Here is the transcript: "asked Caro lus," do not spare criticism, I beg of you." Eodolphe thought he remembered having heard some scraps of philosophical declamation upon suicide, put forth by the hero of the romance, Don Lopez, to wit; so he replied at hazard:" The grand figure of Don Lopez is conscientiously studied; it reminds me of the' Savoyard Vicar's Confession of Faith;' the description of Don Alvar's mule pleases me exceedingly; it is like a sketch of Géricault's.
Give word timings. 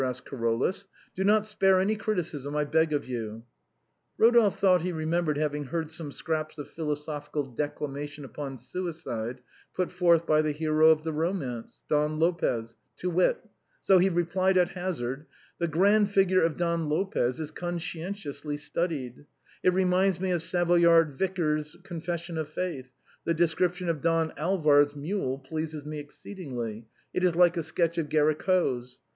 "asked 0.01 0.25
Caro 0.25 0.55
lus," 0.55 0.87
do 1.15 1.23
not 1.23 1.45
spare 1.45 1.85
criticism, 1.97 2.55
I 2.55 2.65
beg 2.65 2.91
of 2.91 3.05
you." 3.07 3.43
Eodolphe 4.19 4.57
thought 4.57 4.81
he 4.81 4.91
remembered 4.91 5.37
having 5.37 5.65
heard 5.65 5.91
some 5.91 6.11
scraps 6.11 6.57
of 6.57 6.67
philosophical 6.67 7.43
declamation 7.43 8.25
upon 8.25 8.57
suicide, 8.57 9.41
put 9.75 9.91
forth 9.91 10.25
by 10.25 10.41
the 10.41 10.53
hero 10.53 10.89
of 10.89 11.03
the 11.03 11.13
romance, 11.13 11.83
Don 11.87 12.17
Lopez, 12.17 12.75
to 12.97 13.11
wit; 13.11 13.47
so 13.79 13.99
he 13.99 14.09
replied 14.09 14.57
at 14.57 14.69
hazard:" 14.69 15.27
The 15.59 15.67
grand 15.67 16.09
figure 16.09 16.41
of 16.41 16.55
Don 16.57 16.89
Lopez 16.89 17.39
is 17.39 17.51
conscientiously 17.51 18.57
studied; 18.57 19.27
it 19.61 19.71
reminds 19.71 20.19
me 20.19 20.31
of 20.31 20.41
the' 20.41 20.47
Savoyard 20.47 21.13
Vicar's 21.13 21.77
Confession 21.83 22.39
of 22.39 22.49
Faith;' 22.49 22.91
the 23.27 23.35
description 23.35 23.87
of 23.87 24.01
Don 24.01 24.33
Alvar's 24.35 24.95
mule 24.95 25.37
pleases 25.37 25.85
me 25.85 25.99
exceedingly; 25.99 26.87
it 27.13 27.23
is 27.23 27.35
like 27.35 27.55
a 27.55 27.61
sketch 27.61 27.99
of 27.99 28.09
Géricault's. 28.09 28.99